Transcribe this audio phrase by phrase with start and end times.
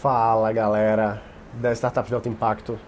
[0.00, 1.20] Fala galera
[1.54, 2.78] da Startup de Alto Impacto,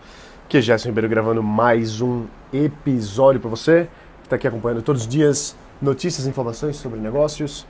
[0.49, 3.89] que é Gerson Ribeiro gravando mais um episódio para você
[4.21, 7.67] que está aqui acompanhando todos os dias notícias e informações sobre negócios,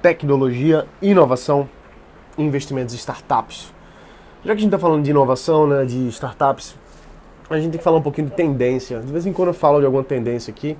[0.00, 1.68] tecnologia, inovação
[2.38, 3.74] e investimentos em startups.
[4.44, 6.76] Já que a gente está falando de inovação, né, de startups,
[7.50, 9.00] a gente tem que falar um pouquinho de tendência.
[9.00, 10.78] De vez em quando eu falo de alguma tendência aqui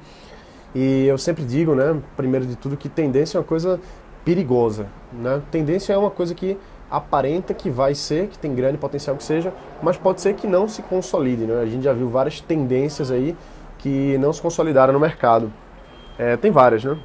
[0.72, 3.80] e eu sempre digo, né, primeiro de tudo, que tendência é uma coisa
[4.24, 4.86] perigosa.
[5.12, 5.42] Né?
[5.50, 6.56] Tendência é uma coisa que
[6.96, 9.52] aparenta que vai ser, que tem grande potencial que seja,
[9.82, 11.44] mas pode ser que não se consolide.
[11.44, 11.60] Né?
[11.60, 13.36] A gente já viu várias tendências aí
[13.78, 15.52] que não se consolidaram no mercado.
[16.18, 16.96] É, tem várias, né?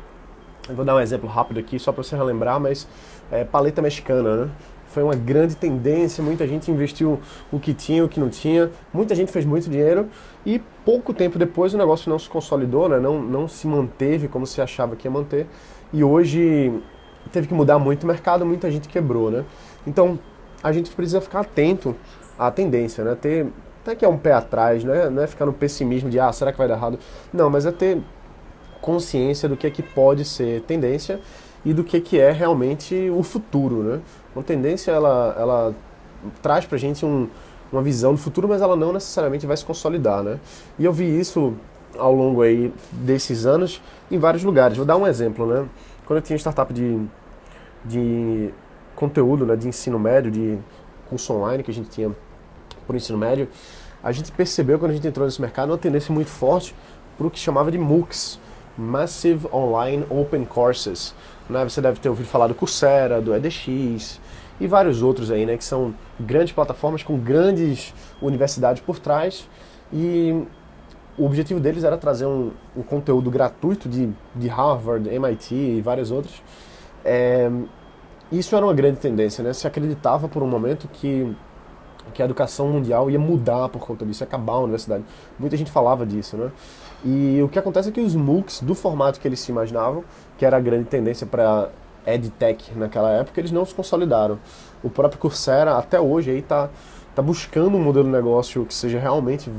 [0.70, 2.88] Eu vou dar um exemplo rápido aqui, só para você relembrar, mas
[3.32, 4.52] é, paleta mexicana, né?
[4.88, 7.20] Foi uma grande tendência, muita gente investiu
[7.52, 10.08] o que tinha, o que não tinha, muita gente fez muito dinheiro
[10.46, 13.00] e pouco tempo depois o negócio não se consolidou, né?
[13.00, 15.46] não, não se manteve como se achava que ia manter.
[15.94, 16.74] E hoje
[17.32, 19.46] teve que mudar muito o mercado, muita gente quebrou, né?
[19.86, 20.20] Então,
[20.62, 21.96] a gente precisa ficar atento
[22.38, 23.16] à tendência, né?
[23.16, 23.48] Ter
[23.82, 25.10] até que é um pé atrás, né?
[25.10, 27.00] Não é ficar no pessimismo de ah, será que vai dar errado?
[27.34, 28.02] Não, mas é ter
[28.82, 31.20] consciência do que é que pode ser tendência
[31.66, 34.00] e do que que é realmente o futuro, né?
[34.36, 35.76] Uma tendência ela ela
[36.42, 37.28] traz pra gente um,
[37.72, 40.40] uma visão do futuro, mas ela não necessariamente vai se consolidar, né?
[40.78, 41.54] E eu vi isso
[41.98, 44.78] ao longo aí desses anos em vários lugares.
[44.78, 45.68] Vou dar um exemplo, né?
[46.06, 47.00] Quando eu tinha startup de,
[47.86, 48.50] de
[49.00, 50.58] conteúdo, né, de ensino médio, de
[51.10, 52.12] curso online que a gente tinha
[52.86, 53.48] por ensino médio,
[54.04, 56.76] a gente percebeu quando a gente entrou nesse mercado uma tendência muito forte
[57.18, 58.40] para o que chamava de MOOCs,
[58.78, 61.14] Massive Online Open Courses.
[61.50, 61.64] Né?
[61.64, 64.20] Você deve ter ouvido falar do Coursera, do edX
[64.60, 69.48] e vários outros aí, né, que são grandes plataformas com grandes universidades por trás
[69.92, 70.46] e
[71.18, 76.12] o objetivo deles era trazer um, um conteúdo gratuito de, de Harvard, MIT e várias
[76.12, 76.42] outras.
[77.04, 77.50] É,
[78.32, 79.54] isso era uma grande tendência, né?
[79.54, 81.36] Se acreditava por um momento que,
[82.14, 85.04] que a educação mundial ia mudar por conta disso, ia acabar a universidade.
[85.38, 86.52] Muita gente falava disso, né?
[87.04, 90.04] E o que acontece é que os MOOCs, do formato que eles se imaginavam,
[90.38, 91.70] que era a grande tendência para
[92.06, 94.38] EdTech naquela época, eles não se consolidaram.
[94.84, 96.70] O próprio Coursera, até hoje, aí está
[97.20, 99.52] está buscando um modelo de negócio que seja realmente,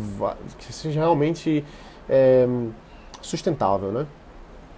[0.58, 1.64] que seja realmente
[2.08, 2.47] é,
[3.20, 4.06] sustentável, né?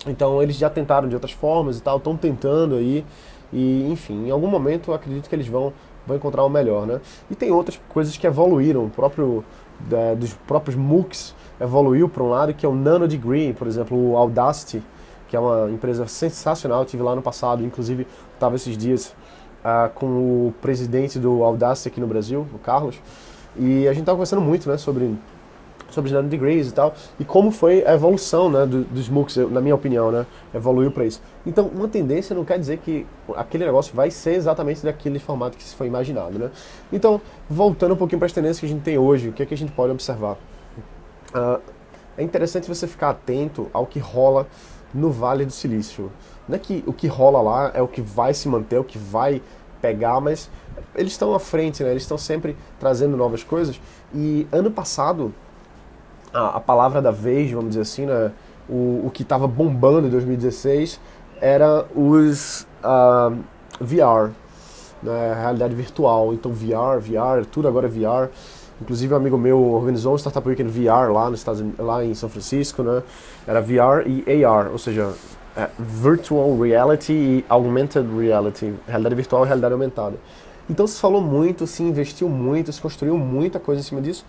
[0.07, 3.05] Então eles já tentaram de outras formas e tal, estão tentando aí
[3.53, 5.73] e enfim, em algum momento acredito que eles vão,
[6.07, 7.01] vão encontrar o melhor, né?
[7.31, 9.45] E tem outras coisas que evoluíram, o próprio
[9.81, 13.97] da, dos próprios MOOCs evoluiu para um lado que é o Nano Degree, por exemplo,
[13.97, 14.83] o Audacity,
[15.29, 19.15] que é uma empresa sensacional, eu tive lá no passado, inclusive estava esses dias
[19.65, 23.01] uh, com o presidente do Audacity aqui no Brasil, o Carlos,
[23.57, 25.15] e a gente estava conversando muito né, sobre,
[25.93, 29.61] sobre os nanodegrees e tal, e como foi a evolução né, do, dos MOOCs, na
[29.61, 31.21] minha opinião, né, evoluiu para isso.
[31.47, 35.63] Então, uma tendência não quer dizer que aquele negócio vai ser exatamente daquele formato que
[35.63, 36.39] se foi imaginado.
[36.39, 36.51] Né?
[36.93, 39.47] Então, voltando um pouquinho para as tendências que a gente tem hoje, o que, é
[39.47, 40.37] que a gente pode observar?
[41.35, 41.61] Uh,
[42.17, 44.47] é interessante você ficar atento ao que rola
[44.93, 46.13] no Vale do Silício.
[46.49, 48.99] Não é que o que rola lá é o que vai se manter, o que
[48.99, 49.41] vai
[49.81, 50.51] pegar, mas
[50.95, 51.91] eles estão à frente, né?
[51.91, 53.81] Eles estão sempre trazendo novas coisas.
[54.15, 55.35] E ano passado,
[56.33, 58.33] a, a palavra da vez, vamos dizer assim, né?
[58.69, 61.01] O, o que estava bombando em 2016
[61.41, 63.33] era os uh, ah,
[63.81, 64.31] VR,
[65.03, 65.35] né?
[65.35, 66.33] realidade virtual.
[66.33, 68.31] Então VR, VR, tudo agora é VR.
[68.81, 72.29] Inclusive um amigo meu organizou um Startup Weekend VR lá, nos Estados, lá em São
[72.29, 73.03] Francisco, né?
[73.47, 75.13] Era VR e AR, ou seja,
[75.57, 80.17] é, Virtual Reality e Augmented Reality, realidade virtual e realidade aumentada.
[80.69, 84.25] Então se falou muito, se investiu muito, se construiu muita coisa em cima disso.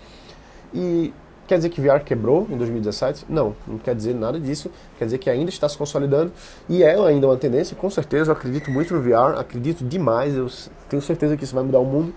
[0.74, 1.13] E
[1.48, 3.26] quer dizer que VR quebrou em 2017?
[3.30, 4.72] Não, não quer dizer nada disso.
[4.98, 6.31] Quer dizer que ainda está se consolidando
[6.70, 7.76] e é ainda uma tendência.
[7.76, 10.36] Com certeza, eu acredito muito no VR, acredito demais.
[10.36, 10.50] Eu
[10.90, 12.14] tenho certeza que isso vai mudar o mundo.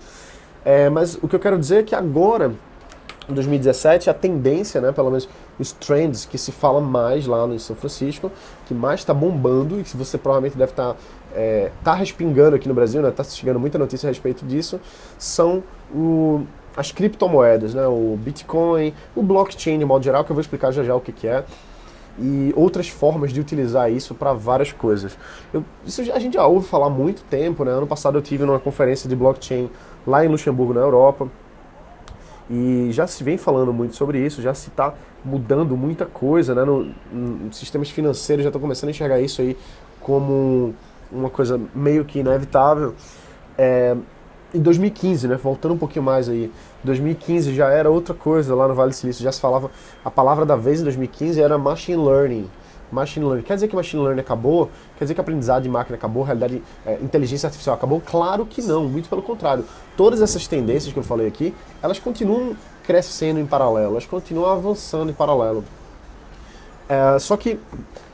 [0.63, 2.51] É, mas o que eu quero dizer é que agora,
[3.29, 7.57] em 2017, a tendência, né, pelo menos os trends que se fala mais lá no
[7.59, 8.31] São Francisco,
[8.65, 10.99] que mais está bombando e que você provavelmente deve estar tá,
[11.33, 14.79] é, tá respingando aqui no Brasil, né, está chegando muita notícia a respeito disso,
[15.17, 15.63] são
[15.93, 16.45] o,
[16.77, 20.83] as criptomoedas, né, o Bitcoin, o blockchain de modo geral, que eu vou explicar já
[20.83, 21.43] já o que, que é
[22.19, 25.17] e outras formas de utilizar isso para várias coisas.
[25.53, 27.71] Eu, isso a gente já ouve falar há muito tempo, né?
[27.71, 29.69] Ano passado eu tive numa conferência de blockchain
[30.05, 31.27] lá em Luxemburgo, na Europa,
[32.49, 36.63] e já se vem falando muito sobre isso, já se está mudando muita coisa, né?
[36.63, 39.57] No, no, sistemas financeiros já estão começando a enxergar isso aí
[39.99, 40.73] como
[41.11, 42.95] uma coisa meio que inevitável.
[43.57, 43.95] É,
[44.53, 46.51] em 2015, né, voltando um pouquinho mais aí,
[46.83, 49.69] 2015 já era outra coisa lá no Vale do Silício, já se falava,
[50.03, 52.49] a palavra da vez em 2015 era machine learning,
[52.91, 53.43] machine learning.
[53.43, 54.69] Quer dizer que machine learning acabou?
[54.97, 56.23] Quer dizer que aprendizado de máquina acabou?
[56.23, 58.01] Realidade, é, inteligência artificial acabou?
[58.05, 59.65] Claro que não, muito pelo contrário.
[59.95, 65.09] Todas essas tendências que eu falei aqui, elas continuam crescendo em paralelo, elas continuam avançando
[65.09, 65.63] em paralelo.
[66.87, 67.59] É, só que,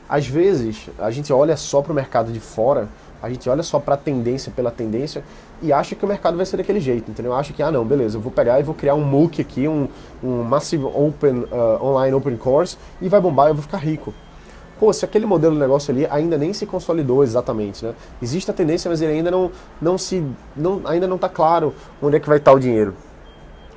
[0.08, 2.88] às vezes, a gente olha só para o mercado de fora,
[3.22, 5.24] a gente olha só para a tendência pela tendência
[5.62, 7.32] e acha que o mercado vai ser daquele jeito, entendeu?
[7.32, 9.88] Acha que, ah não, beleza, eu vou pegar e vou criar um MOOC aqui, um,
[10.22, 14.12] um Massive Open, uh, Online Open Course, e vai bombar eu vou ficar rico.
[14.78, 17.94] Pô, se aquele modelo de negócio ali ainda nem se consolidou exatamente, né?
[18.20, 19.50] Existe a tendência, mas ele ainda não,
[19.80, 20.22] não se,
[20.54, 21.72] não, ainda não está claro
[22.02, 22.94] onde é que vai estar o dinheiro.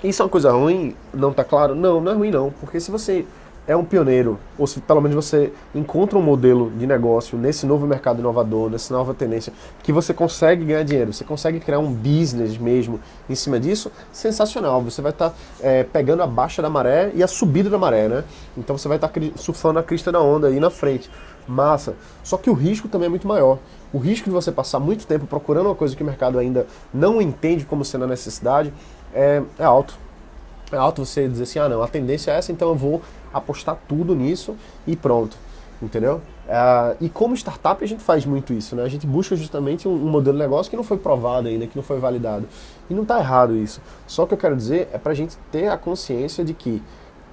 [0.04, 0.96] Isso é uma coisa ruim?
[1.14, 1.74] Não está claro?
[1.74, 3.26] Não, não é ruim não, porque se você
[3.68, 7.86] é um pioneiro, ou se pelo menos você encontra um modelo de negócio nesse novo
[7.86, 9.52] mercado inovador, nessa nova tendência,
[9.84, 13.00] que você consegue ganhar dinheiro, você consegue criar um business mesmo
[13.30, 14.82] em cima disso, sensacional.
[14.84, 18.08] Você vai estar tá, é, pegando a baixa da maré e a subida da maré,
[18.08, 18.24] né?
[18.58, 21.12] Então você vai estar tá surfando a crista da onda aí na frente.
[21.46, 21.96] Massa.
[22.24, 23.60] Só que o risco também é muito maior.
[23.92, 27.22] O risco de você passar muito tempo procurando uma coisa que o mercado ainda não
[27.22, 28.74] entende como sendo a necessidade
[29.14, 29.98] é, é alto.
[30.72, 33.02] É alto você dizer assim, ah não, a tendência é essa, então eu vou
[33.34, 35.38] apostar tudo nisso e pronto,
[35.82, 36.22] entendeu?
[36.48, 38.84] Uh, e como startup a gente faz muito isso, né?
[38.84, 41.76] A gente busca justamente um, um, modelo de negócio que não foi provado ainda, que
[41.76, 42.48] não foi validado.
[42.90, 43.82] E não está errado isso.
[44.08, 46.82] Só que eu quero dizer é para a gente ter a consciência de que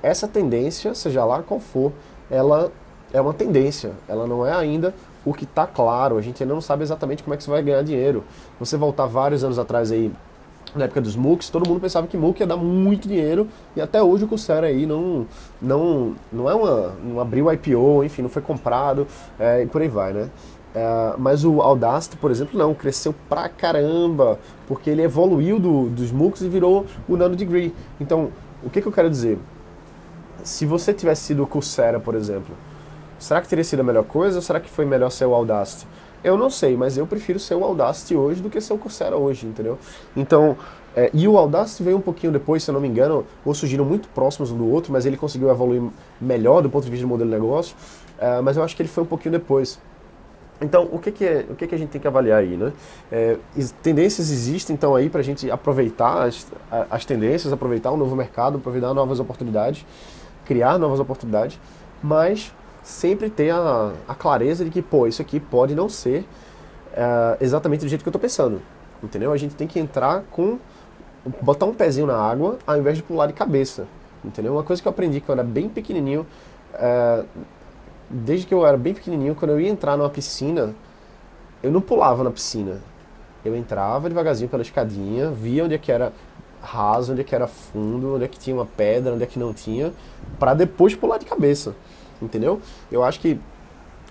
[0.03, 1.93] essa tendência, seja lá qual for,
[2.29, 2.73] ela
[3.13, 3.93] é uma tendência.
[4.09, 4.93] Ela não é ainda
[5.25, 6.19] o que está claro.
[6.19, 8.25] A gente ainda não sabe exatamente como é que você vai ganhar dinheiro.
[8.59, 10.13] Você voltar vários anos atrás aí,
[10.75, 14.03] na época dos MOOCs, todo mundo pensava que MOOC ia dar muito dinheiro e até
[14.03, 15.27] hoje o Coursera aí não,
[15.63, 19.07] não, não é uma, não abriu IPO, enfim, não foi comprado
[19.39, 20.29] é, e por aí vai, né?
[20.75, 26.11] É, mas o Audacity, por exemplo, não, cresceu pra caramba, porque ele evoluiu do, dos
[26.11, 27.73] MOOCs e virou o Nano Degree.
[28.01, 28.31] Então,
[28.63, 29.39] o que, que eu quero dizer?
[30.43, 32.55] Se você tivesse sido o Coursera, por exemplo,
[33.19, 35.87] será que teria sido a melhor coisa ou será que foi melhor ser o Audacity?
[36.25, 39.15] Eu não sei, mas eu prefiro ser o Audacity hoje do que ser o Coursera
[39.15, 39.79] hoje, entendeu?
[40.17, 40.57] Então,
[40.97, 43.85] é, e o Audacity veio um pouquinho depois, se eu não me engano, ou surgiram
[43.85, 45.83] muito próximos um do outro, mas ele conseguiu evoluir
[46.19, 47.77] melhor do ponto de vista do modelo de negócio,
[48.19, 49.79] é, mas eu acho que ele foi um pouquinho depois.
[50.61, 52.73] Então, o que, que, é, o que, que a gente tem que avaliar aí, né?
[53.13, 53.37] É,
[53.83, 56.47] tendências existem, então, aí para a gente aproveitar as,
[56.91, 59.85] as tendências, aproveitar o novo mercado, aproveitar novas oportunidades,
[60.47, 61.59] criar novas oportunidades,
[62.03, 62.53] mas
[62.85, 66.21] sempre ter a, a clareza de que, pô, isso aqui pode não ser
[66.93, 68.61] uh, exatamente do jeito que eu estou pensando.
[69.03, 69.33] Entendeu?
[69.33, 70.59] A gente tem que entrar com.
[71.41, 73.87] botar um pezinho na água ao invés de pular de cabeça.
[74.23, 74.53] Entendeu?
[74.53, 76.27] Uma coisa que eu aprendi quando eu era bem pequenininho.
[76.75, 77.27] Uh,
[78.09, 80.75] desde que eu era bem pequenininho, quando eu ia entrar numa piscina,
[81.63, 82.81] eu não pulava na piscina.
[83.45, 86.13] Eu entrava devagarzinho pela escadinha, via onde é que era
[86.63, 89.39] raso, onde é que era fundo, onde é que tinha uma pedra, onde é que
[89.39, 89.93] não tinha,
[90.39, 91.75] para depois pular de cabeça
[92.21, 92.61] entendeu?
[92.91, 93.39] Eu acho que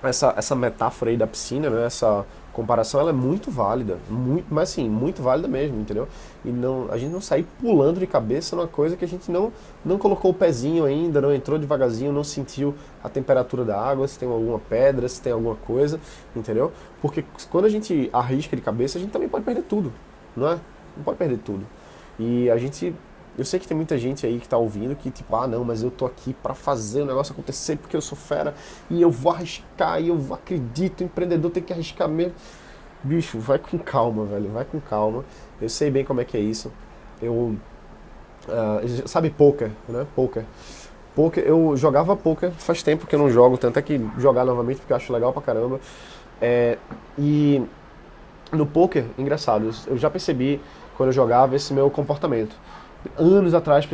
[0.02, 4.70] essa, essa metáfora aí da piscina, né, essa comparação, ela é muito válida, muito, mas
[4.70, 6.08] sim, muito válida mesmo, entendeu?
[6.46, 9.52] E não, a gente não sair pulando de cabeça numa coisa que a gente não,
[9.84, 14.20] não colocou o pezinho ainda, não entrou devagarzinho, não sentiu a temperatura da água, se
[14.20, 16.00] tem alguma pedra, se tem alguma coisa,
[16.36, 16.72] entendeu?
[17.02, 19.92] Porque quando a gente arrisca de cabeça, a gente também pode perder tudo,
[20.36, 20.60] não é?
[20.96, 21.66] Não pode perder tudo.
[22.20, 22.94] E a gente
[23.38, 25.82] eu sei que tem muita gente aí que tá ouvindo que, tipo, ah, não, mas
[25.82, 28.54] eu tô aqui para fazer o negócio acontecer porque eu sou fera
[28.90, 32.34] e eu vou arriscar e eu acredito, o empreendedor tem que arriscar mesmo.
[33.04, 35.26] Bicho, vai com calma, velho, vai com calma.
[35.60, 36.72] Eu sei bem como é que é isso.
[37.22, 37.56] Eu.
[38.48, 40.06] Uh, sabe poker, né?
[40.16, 40.46] Poker.
[41.16, 44.78] Poker, eu jogava poker faz tempo que eu não jogo, tanto é que jogar novamente
[44.78, 45.80] porque eu acho legal pra caramba.
[46.42, 46.78] É,
[47.18, 47.62] e
[48.52, 50.62] no poker, engraçado, eu já percebi
[50.98, 52.56] quando eu jogava esse meu comportamento
[53.18, 53.88] anos atrás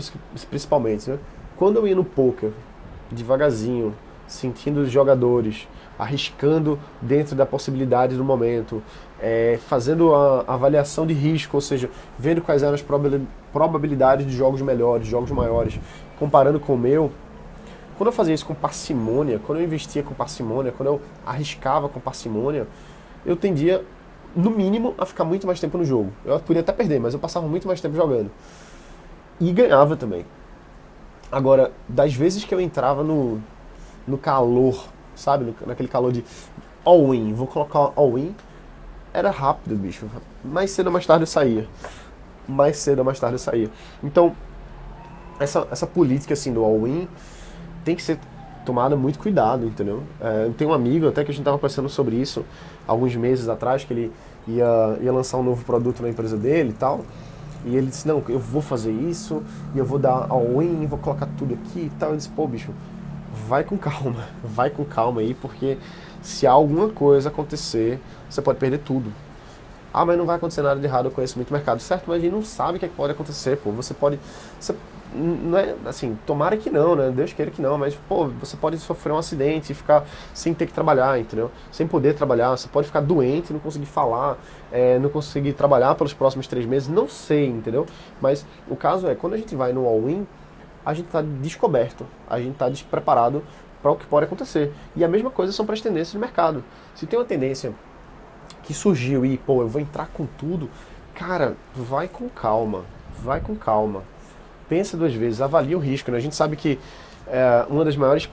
[0.49, 1.19] principalmente, né?
[1.55, 2.51] Quando eu ia no poker,
[3.11, 3.93] devagarzinho,
[4.27, 8.81] sentindo os jogadores, arriscando dentro da possibilidade do momento,
[9.19, 12.85] é, fazendo a avaliação de risco, ou seja, vendo quais eram as
[13.51, 15.77] probabilidades de jogos melhores, jogos maiores,
[16.17, 17.11] comparando com o meu.
[17.97, 21.99] Quando eu fazia isso com parcimônia, quando eu investia com parcimônia, quando eu arriscava com
[21.99, 22.65] parcimônia,
[23.25, 23.83] eu tendia,
[24.33, 26.13] no mínimo, a ficar muito mais tempo no jogo.
[26.23, 28.31] Eu podia até perder, mas eu passava muito mais tempo jogando.
[29.39, 30.25] E ganhava também.
[31.31, 33.39] Agora, das vezes que eu entrava no,
[34.08, 35.46] no calor, sabe?
[35.46, 36.24] No, naquele calor de
[36.84, 38.36] all-in, vou colocar all-in,
[39.13, 40.08] era rápido, bicho.
[40.43, 41.67] Mais cedo ou mais tarde eu saía.
[42.48, 43.69] Mais cedo ou mais tarde eu saía.
[44.03, 44.36] Então,
[45.39, 47.08] essa, essa política assim do all-in
[47.86, 48.19] tem que ser
[48.65, 50.03] tomada muito cuidado, entendeu?
[50.19, 52.46] É, eu tenho um amigo até que a gente estava conversando sobre isso
[52.88, 54.12] alguns meses atrás, que ele
[54.48, 57.05] ia, ia lançar um novo produto na empresa dele e tal.
[57.65, 59.43] E ele disse, não, eu vou fazer isso,
[59.75, 62.11] e eu vou dar all-in, vou colocar tudo aqui e tal.
[62.11, 62.73] Eu disse, pô, bicho,
[63.47, 65.77] vai com calma, vai com calma aí, porque
[66.21, 67.99] se alguma coisa acontecer,
[68.29, 69.11] você pode perder tudo.
[69.93, 71.79] Ah, mas não vai acontecer nada de errado, eu conheço muito mercado.
[71.79, 73.71] Certo, mas a gente não sabe o que, é que pode acontecer, pô.
[73.71, 74.19] Você pode.
[74.59, 74.75] Você,
[75.13, 77.11] não é assim, tomara que não, né?
[77.11, 80.65] Deus queira que não, mas, pô, você pode sofrer um acidente e ficar sem ter
[80.67, 81.51] que trabalhar, entendeu?
[81.71, 82.51] Sem poder trabalhar.
[82.51, 84.37] Você pode ficar doente, não conseguir falar,
[84.71, 86.87] é, não conseguir trabalhar pelos próximos três meses.
[86.87, 87.85] Não sei, entendeu?
[88.21, 90.27] Mas o caso é, quando a gente vai no all-in,
[90.85, 93.43] a gente está descoberto, a gente está despreparado
[93.81, 94.71] para o que pode acontecer.
[94.95, 96.63] E a mesma coisa são para as tendências do mercado.
[96.95, 97.73] Se tem uma tendência
[98.63, 100.69] que surgiu e, pô, eu vou entrar com tudo,
[101.15, 102.83] cara, vai com calma,
[103.21, 104.03] vai com calma.
[104.69, 106.11] Pensa duas vezes, avalia o risco.
[106.11, 106.17] Né?
[106.17, 106.79] A gente sabe que
[107.27, 108.29] é, uma das maiores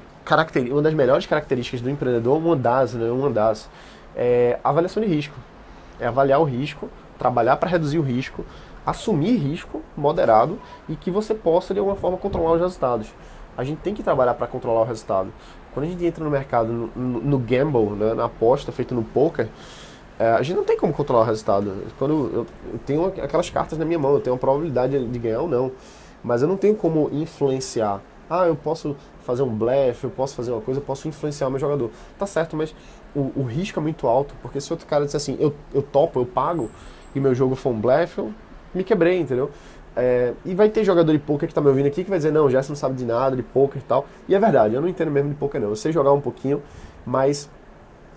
[0.71, 3.71] uma das melhores características do empreendedor, uma das, né, uma das,
[4.17, 5.35] é avaliação de risco.
[6.01, 8.45] É avaliar o risco, trabalhar para reduzir o risco,
[8.85, 13.09] assumir risco moderado e que você possa de alguma forma controlar os resultados.
[13.57, 15.33] A gente tem que trabalhar para controlar o resultado.
[15.73, 19.05] Quando a gente entra no mercado, no, no, no gamble, né, na aposta feita no
[19.05, 19.49] poker,
[20.19, 21.73] é, a gente não tem como controlar o resultado.
[21.99, 25.41] Quando eu, eu, tenho aquelas cartas na minha mão, eu tenho a probabilidade de ganhar
[25.41, 25.73] ou não,
[26.27, 28.03] mas eu não tenho como influenciar.
[28.29, 31.51] Ah, eu posso fazer um blefe, eu posso fazer uma coisa, eu posso influenciar o
[31.51, 31.89] meu jogador.
[32.19, 32.75] Tá certo, mas
[33.15, 36.19] o, o risco é muito alto, porque se outro cara disser assim, eu, eu topo,
[36.19, 36.69] eu pago,
[37.15, 38.35] e meu jogo for um blefe, eu
[38.75, 39.53] me quebrei, entendeu?
[39.95, 42.33] É, e vai ter jogador de poker que tá me ouvindo aqui que vai dizer,
[42.33, 44.05] não, já não sabe de nada, de poker e tal.
[44.29, 45.69] E é verdade, eu não entendo mesmo de poker não.
[45.69, 46.61] Eu sei jogar um pouquinho,
[47.07, 47.49] mas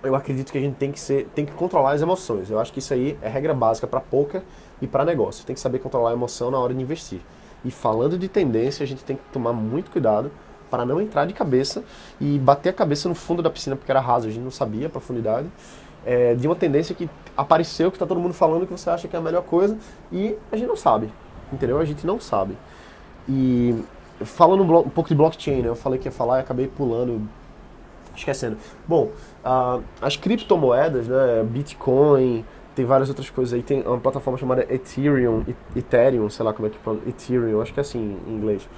[0.02, 2.50] eu acredito que a gente tem que ser, tem que controlar as emoções.
[2.50, 4.42] Eu acho que isso aí é regra básica para poker
[4.82, 5.46] e para negócio.
[5.46, 7.22] Tem que saber controlar a emoção na hora de investir.
[7.64, 10.32] E falando de tendência, a gente tem que tomar muito cuidado
[10.70, 11.84] para não entrar de cabeça
[12.22, 14.88] e bater a cabeça no fundo da piscina porque era raso, a gente não sabia
[14.88, 15.48] a profundidade.
[16.06, 19.16] É, de uma tendência que apareceu, que está todo mundo falando que você acha que
[19.16, 19.78] é a melhor coisa
[20.12, 21.10] e a gente não sabe,
[21.52, 21.78] entendeu?
[21.80, 22.58] A gente não sabe.
[23.28, 23.76] E
[24.22, 25.68] falando um pouco de blockchain, né?
[25.68, 27.28] eu falei que ia falar e acabei pulando
[28.16, 28.58] esquecendo.
[28.88, 29.12] Bom,
[29.44, 32.46] uh, as criptomoedas, né, Bitcoin,
[32.80, 33.62] tem várias outras coisas aí.
[33.62, 35.44] Tem uma plataforma chamada Ethereum,
[35.76, 38.70] Ethereum, sei lá como é que fala, Ethereum, acho que é assim em inglês.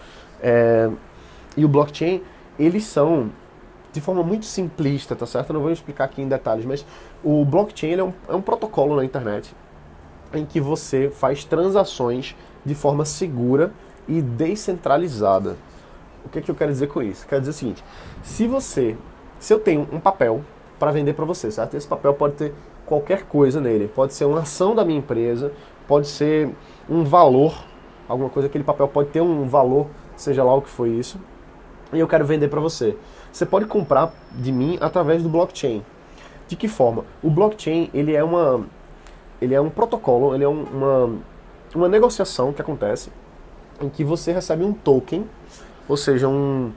[0.42, 0.90] É,
[1.56, 2.24] e o blockchain,
[2.58, 3.30] eles são
[3.94, 5.52] de forma muito simplista, tá certo?
[5.52, 6.84] Eu não vou explicar aqui em detalhes, mas
[7.24, 9.54] o blockchain é um, é um protocolo na internet
[10.34, 13.72] em que você faz transações de forma segura
[14.08, 15.58] e descentralizada.
[16.26, 17.28] O que, é que eu quero dizer com isso?
[17.28, 17.84] Quero dizer o seguinte:
[18.24, 18.98] se você
[19.40, 20.42] se eu tenho um papel
[20.80, 21.76] para vender para você, certo?
[21.76, 22.54] Esse papel pode ter
[22.92, 23.88] qualquer coisa nele.
[23.88, 25.54] Pode ser uma ação da minha empresa,
[25.88, 26.50] pode ser
[26.90, 27.64] um valor,
[28.06, 31.18] alguma coisa, aquele papel pode ter um valor, seja lá o que foi isso,
[31.94, 32.98] e eu quero vender para você.
[33.32, 35.82] Você pode comprar de mim através do blockchain.
[36.50, 37.06] De que forma?
[37.24, 38.66] O blockchain ele é uma,
[39.42, 41.16] ele é um protocolo, ele é um, uma,
[41.74, 43.10] uma negociação que acontece
[43.82, 45.26] em que você recebe um token,
[45.88, 46.74] ou seja, um,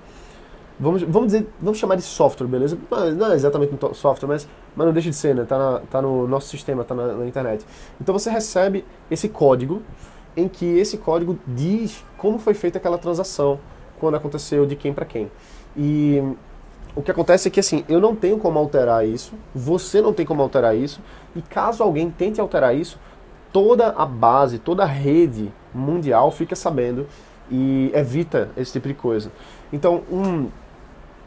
[0.79, 2.77] Vamos, vamos dizer, vamos chamar de software, beleza?
[3.17, 5.45] Não, é exatamente um software, mas, mas não deixa de ser, né?
[5.45, 7.65] Tá, na, tá no nosso sistema, tá na, na internet.
[8.01, 9.83] Então você recebe esse código,
[10.37, 13.59] em que esse código diz como foi feita aquela transação,
[14.01, 15.31] quando aconteceu, de quem para quem.
[15.77, 16.23] E
[16.95, 20.27] o que acontece é que assim, eu não tenho como alterar isso, você não tem
[20.27, 21.01] como alterar isso,
[21.35, 22.99] e caso alguém tente alterar isso,
[23.53, 27.07] toda a base, toda a rede mundial fica sabendo
[27.51, 29.31] e evita esse tipo de coisa.
[29.73, 30.49] Então, um,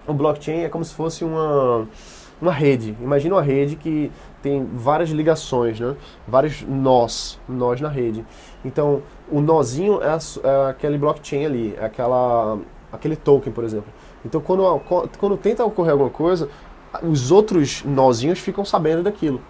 [0.05, 1.87] o blockchain é como se fosse uma,
[2.41, 2.95] uma rede.
[3.01, 5.95] Imagina uma rede que tem várias ligações, né?
[6.27, 8.25] vários nós, nós na rede.
[8.63, 9.01] Então,
[9.31, 12.57] o nozinho é, é aquele blockchain ali, é aquela,
[12.91, 13.91] aquele token, por exemplo.
[14.25, 14.63] Então, quando,
[15.17, 16.49] quando tenta ocorrer alguma coisa,
[17.03, 19.41] os outros nozinhos ficam sabendo daquilo.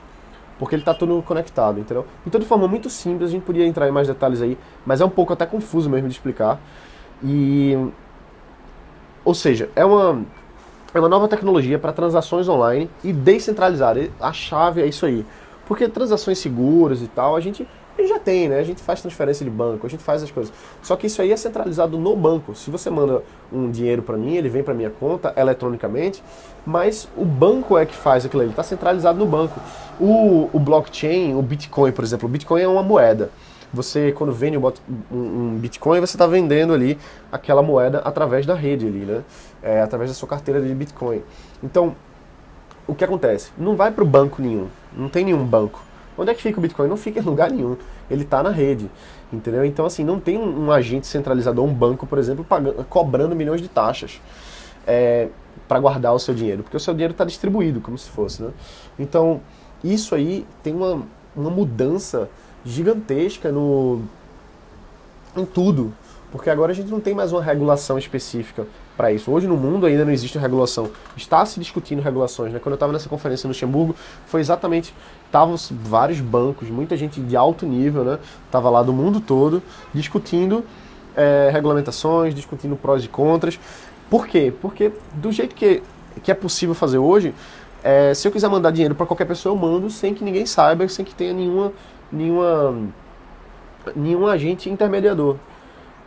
[0.58, 2.06] Porque ele está tudo conectado, entendeu?
[2.26, 5.06] Então, de forma muito simples, a gente podia entrar em mais detalhes aí, mas é
[5.06, 6.60] um pouco até confuso mesmo de explicar.
[7.24, 7.76] E.
[9.24, 10.24] Ou seja, é uma,
[10.94, 14.10] é uma nova tecnologia para transações online e descentralizada.
[14.20, 15.26] A chave é isso aí.
[15.68, 17.68] Porque transações seguras e tal, a gente,
[17.98, 18.58] a gente já tem, né?
[18.58, 20.54] A gente faz transferência de banco, a gente faz as coisas.
[20.82, 22.56] Só que isso aí é centralizado no banco.
[22.56, 26.24] Se você manda um dinheiro para mim, ele vem para minha conta eletronicamente,
[26.66, 29.60] mas o banco é que faz aquilo ali, está centralizado no banco.
[30.00, 33.30] O, o blockchain, o Bitcoin, por exemplo, o Bitcoin é uma moeda
[33.78, 34.58] você quando vende
[35.12, 36.98] um Bitcoin, você está vendendo ali
[37.32, 39.24] aquela moeda através da rede ali, né?
[39.64, 41.22] É, através da sua carteira de Bitcoin.
[41.64, 41.96] Então,
[42.86, 43.52] o que acontece?
[43.58, 45.82] Não vai para o banco nenhum, não tem nenhum banco.
[46.18, 46.90] Onde é que fica o Bitcoin?
[46.90, 47.78] Não fica em lugar nenhum.
[48.10, 48.90] Ele está na rede,
[49.32, 49.64] entendeu?
[49.64, 53.62] Então, assim, não tem um, um agente centralizador, um banco, por exemplo, pagando, cobrando milhões
[53.62, 54.20] de taxas
[54.88, 55.28] é,
[55.68, 58.50] para guardar o seu dinheiro, porque o seu dinheiro está distribuído, como se fosse, né?
[58.98, 59.42] Então,
[59.84, 61.04] isso aí tem uma,
[61.36, 62.30] uma mudança
[62.66, 64.02] gigantesca no
[65.36, 65.94] em tudo.
[66.32, 69.32] Porque agora a gente não tem mais uma regulação específica para isso.
[69.32, 70.90] Hoje no mundo ainda não existe regulação.
[71.16, 72.52] Está se discutindo regulações.
[72.52, 72.60] Né?
[72.60, 73.96] Quando eu estava nessa conferência no Luxemburgo,
[74.26, 74.94] foi exatamente.
[75.26, 78.20] Estavam vários bancos, muita gente de alto nível, né?
[78.46, 79.62] Estava lá do mundo todo
[79.94, 80.64] discutindo
[81.16, 83.60] é, regulamentações, discutindo prós e contras.
[84.10, 84.54] Por quê?
[84.62, 85.84] Porque do jeito que,
[86.24, 87.34] que é possível fazer hoje,
[87.84, 90.88] é, se eu quiser mandar dinheiro para qualquer pessoa, eu mando sem que ninguém saiba,
[90.88, 91.74] sem que tenha nenhuma,
[92.12, 92.76] nenhuma,
[93.96, 95.38] nenhum agente intermediador.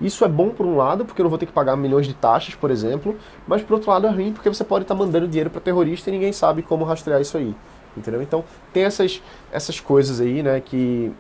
[0.00, 2.14] Isso é bom por um lado, porque eu não vou ter que pagar milhões de
[2.14, 3.16] taxas, por exemplo,
[3.47, 6.12] mas por outro lado é ruim, porque você pode estar mandando dinheiro para terrorista e
[6.12, 7.54] ninguém sabe como rastrear isso aí.
[7.97, 8.23] Entendeu?
[8.23, 11.12] Então tem essas, essas coisas aí, né, que,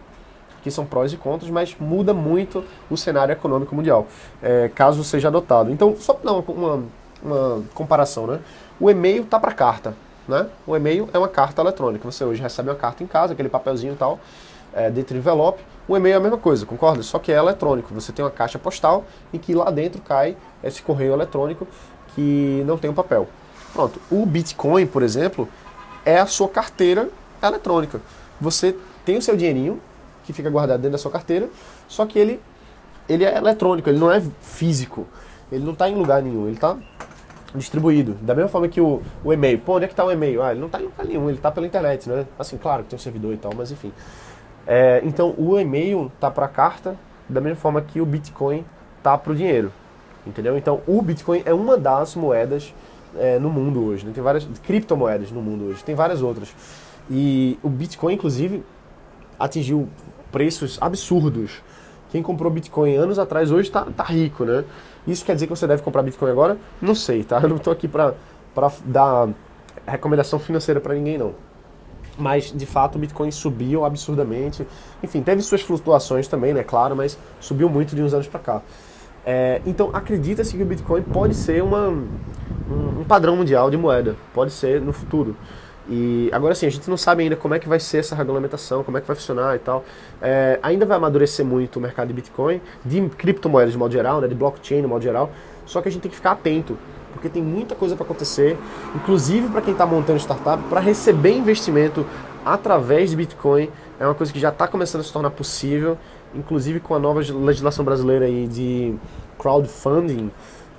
[0.62, 4.06] que são prós e contras, mas muda muito o cenário econômico mundial,
[4.42, 5.70] é, caso seja adotado.
[5.70, 6.84] Então, só para dar uma,
[7.22, 8.40] uma comparação, né?
[8.78, 9.94] O e-mail tá para carta,
[10.26, 10.46] né?
[10.66, 12.10] O e-mail é uma carta eletrônica.
[12.10, 14.18] Você hoje recebe uma carta em casa, aquele papelzinho e tal,
[14.72, 15.62] é, dentro do envelope.
[15.88, 17.02] O e-mail é a mesma coisa, concorda?
[17.02, 17.92] Só que é eletrônico.
[17.94, 21.66] Você tem uma caixa postal em que lá dentro cai esse correio eletrônico
[22.14, 23.28] que não tem o um papel.
[23.72, 24.00] Pronto.
[24.10, 25.48] O Bitcoin, por exemplo,
[26.04, 27.08] é a sua carteira
[27.42, 28.00] eletrônica.
[28.40, 29.80] Você tem o seu dinheirinho
[30.24, 31.48] que fica guardado dentro da sua carteira,
[31.88, 32.40] só que ele,
[33.08, 35.06] ele é eletrônico, ele não é físico.
[35.50, 36.76] Ele não está em lugar nenhum, ele está
[37.54, 38.14] distribuído.
[38.20, 39.58] Da mesma forma que o, o e-mail.
[39.58, 40.42] Pô, onde é que está o e-mail?
[40.42, 42.26] Ah, ele não está em lugar nenhum, ele está pela internet, né?
[42.38, 43.92] Assim, claro que tem um servidor e tal, mas enfim.
[44.66, 46.96] É, então o e-mail tá para a carta
[47.28, 48.64] da mesma forma que o Bitcoin
[49.02, 49.72] tá para o dinheiro,
[50.26, 50.56] entendeu?
[50.58, 52.74] Então o Bitcoin é uma das moedas
[53.16, 54.12] é, no mundo hoje, né?
[54.14, 56.54] tem várias criptomoedas no mundo hoje, tem várias outras
[57.10, 58.62] e o Bitcoin inclusive
[59.38, 59.88] atingiu
[60.30, 61.62] preços absurdos.
[62.10, 64.64] Quem comprou Bitcoin anos atrás hoje está tá rico, né?
[65.06, 66.58] Isso quer dizer que você deve comprar Bitcoin agora?
[66.82, 67.40] Não sei, tá?
[67.40, 68.14] Eu não estou aqui para
[68.84, 69.28] dar
[69.86, 71.34] recomendação financeira para ninguém não
[72.18, 74.66] mas de fato o Bitcoin subiu absurdamente.
[75.02, 76.62] Enfim, teve suas flutuações também, né?
[76.62, 78.62] Claro, mas subiu muito de uns anos para cá.
[79.24, 84.52] É, então acredita-se que o Bitcoin pode ser uma, um, padrão mundial de moeda, pode
[84.52, 85.36] ser no futuro.
[85.88, 88.84] E agora sim, a gente não sabe ainda como é que vai ser essa regulamentação,
[88.84, 89.84] como é que vai funcionar e tal.
[90.22, 94.28] É, ainda vai amadurecer muito o mercado de Bitcoin, de criptomoedas de modo geral, né,
[94.28, 95.30] de blockchain de modo geral.
[95.66, 96.76] Só que a gente tem que ficar atento
[97.20, 98.56] porque tem muita coisa para acontecer,
[98.94, 102.06] inclusive para quem está montando startup, para receber investimento
[102.42, 103.68] através de Bitcoin.
[104.00, 105.98] É uma coisa que já está começando a se tornar possível,
[106.34, 108.94] inclusive com a nova legislação brasileira aí de
[109.38, 110.30] crowdfunding.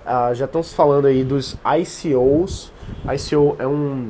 [0.03, 2.73] Uh, já estão se falando aí dos ICOs.
[3.05, 4.09] ICO é, um,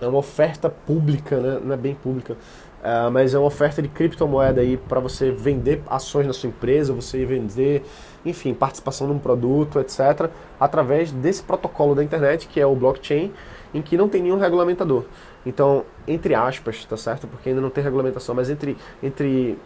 [0.00, 1.60] é uma oferta pública, né?
[1.62, 2.38] não é bem pública,
[2.84, 6.92] Uh, mas é uma oferta de criptomoeda aí para você vender ações na sua empresa,
[6.92, 7.82] você vender,
[8.26, 10.28] enfim, participação num produto, etc.,
[10.60, 13.32] através desse protocolo da internet, que é o blockchain,
[13.72, 15.04] em que não tem nenhum regulamentador.
[15.46, 17.26] Então, entre aspas, tá certo?
[17.26, 19.58] Porque ainda não tem regulamentação, mas entre, entre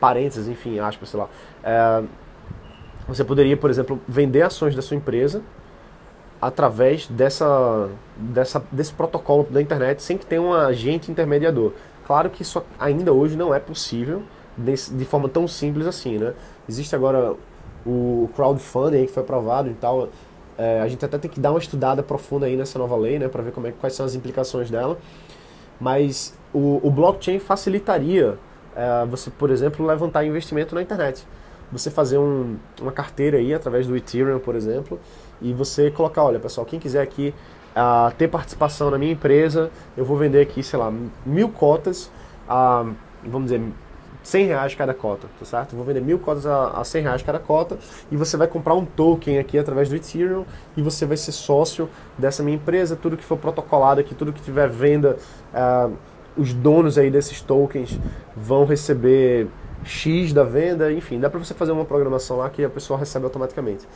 [0.00, 1.28] parênteses, enfim, aspas, sei lá.
[1.62, 2.08] Uh,
[3.06, 5.42] você poderia, por exemplo, vender ações da sua empresa
[6.40, 11.72] através dessa, dessa, desse protocolo da internet sem que tenha um agente intermediador.
[12.12, 14.22] Claro que isso ainda hoje não é possível
[14.54, 16.34] de, forma tão simples assim, né?
[16.68, 17.34] Existe agora
[17.86, 20.10] o crowdfunding que foi aprovado e tal.
[20.58, 23.28] É, a gente até tem que dar uma estudada profunda aí nessa nova lei, né,
[23.28, 24.98] para ver como é, quais são as implicações dela.
[25.80, 28.38] Mas o, o blockchain facilitaria
[28.76, 31.26] é, você, por exemplo, levantar investimento na internet.
[31.72, 35.00] Você fazer um, uma carteira aí através do Ethereum, por exemplo,
[35.40, 37.32] e você colocar, olha pessoal, quem quiser aqui
[37.74, 40.92] a ter participação na minha empresa, eu vou vender aqui, sei lá,
[41.24, 42.10] mil cotas
[42.48, 42.84] a,
[43.24, 43.62] vamos dizer,
[44.22, 45.74] 100 reais cada cota, tá certo?
[45.74, 47.78] Vou vender mil cotas a, a 100 reais cada cota
[48.10, 50.44] e você vai comprar um token aqui através do Ethereum
[50.76, 54.40] e você vai ser sócio dessa minha empresa, tudo que for protocolado aqui, tudo que
[54.40, 55.16] tiver venda,
[55.52, 55.92] uh,
[56.36, 57.98] os donos aí desses tokens
[58.36, 59.48] vão receber
[59.84, 63.24] X da venda, enfim, dá para você fazer uma programação lá que a pessoa recebe
[63.24, 63.86] automaticamente.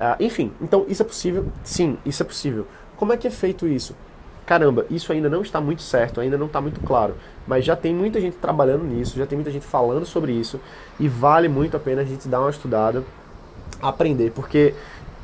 [0.00, 1.46] Uh, enfim, então isso é possível?
[1.62, 2.66] Sim, isso é possível.
[3.00, 3.96] Como é que é feito isso?
[4.44, 7.14] Caramba, isso ainda não está muito certo, ainda não está muito claro.
[7.46, 10.60] Mas já tem muita gente trabalhando nisso, já tem muita gente falando sobre isso
[10.98, 13.02] e vale muito a pena a gente dar uma estudada,
[13.80, 14.74] aprender, porque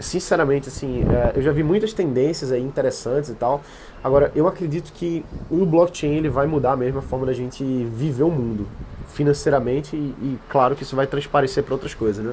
[0.01, 3.61] sinceramente, assim, é, eu já vi muitas tendências aí interessantes e tal.
[4.03, 8.23] Agora, eu acredito que o blockchain ele vai mudar mesmo a forma da gente viver
[8.23, 8.67] o mundo
[9.09, 12.33] financeiramente e, e claro que isso vai transparecer para outras coisas, né?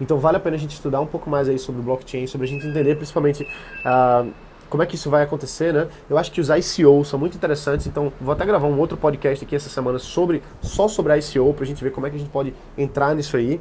[0.00, 2.48] Então vale a pena a gente estudar um pouco mais aí sobre blockchain, sobre a
[2.48, 3.42] gente entender principalmente
[3.84, 4.32] uh,
[4.70, 5.88] como é que isso vai acontecer, né?
[6.08, 9.44] Eu acho que os ICO são muito interessantes, então vou até gravar um outro podcast
[9.44, 12.30] aqui essa semana sobre só sobre ICO pra gente ver como é que a gente
[12.30, 13.60] pode entrar nisso aí.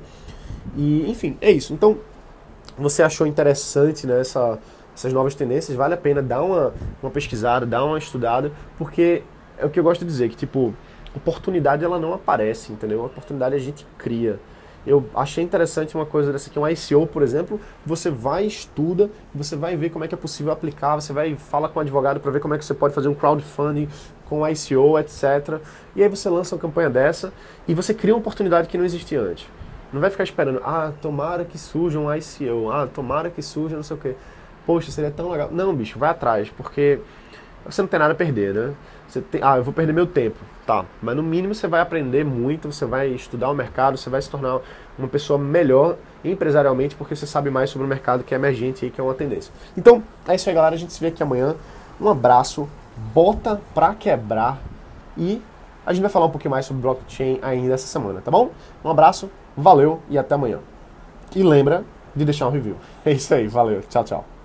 [0.78, 1.74] E, enfim, é isso.
[1.74, 1.98] Então,
[2.78, 4.60] você achou interessante né, essa,
[4.96, 9.24] essas novas tendências, vale a pena dar uma, uma pesquisada, dar uma estudada, porque
[9.58, 10.74] é o que eu gosto de dizer, que tipo,
[11.16, 13.02] oportunidade ela não aparece, entendeu?
[13.02, 14.40] A oportunidade a gente cria.
[14.88, 19.56] Eu achei interessante uma coisa dessa aqui, um ICO, por exemplo, você vai, estuda, você
[19.56, 22.32] vai ver como é que é possível aplicar, você vai fala com o advogado para
[22.32, 23.88] ver como é que você pode fazer um crowdfunding
[24.26, 25.60] com ICO, etc.
[25.96, 27.34] E aí você lança uma campanha dessa
[27.68, 29.48] e você cria uma oportunidade que não existia antes.
[29.92, 33.84] Não vai ficar esperando, ah, tomara que surja um ICO, ah, tomara que surja não
[33.84, 34.16] sei o quê.
[34.66, 35.50] Poxa, seria tão legal.
[35.52, 37.00] Não, bicho, vai atrás, porque
[37.66, 38.74] você não tem nada a perder, né?
[39.10, 40.38] Você tem, ah, eu vou perder meu tempo.
[40.66, 44.22] Tá, mas no mínimo você vai aprender muito, você vai estudar o mercado, você vai
[44.22, 44.60] se tornar
[44.98, 48.92] uma pessoa melhor empresarialmente porque você sabe mais sobre o mercado que é emergente e
[48.92, 49.52] que é uma tendência.
[49.76, 50.76] Então, é isso aí, galera.
[50.76, 51.56] A gente se vê aqui amanhã.
[52.00, 52.70] Um abraço,
[53.14, 54.60] bota pra quebrar
[55.18, 55.42] e
[55.86, 58.52] a gente vai falar um pouquinho mais sobre blockchain ainda essa semana, tá bom?
[58.86, 60.60] Um abraço, valeu e até amanhã.
[61.36, 61.84] E lembra
[62.16, 62.76] de deixar um review.
[63.06, 64.39] É isso aí, valeu, tchau, tchau.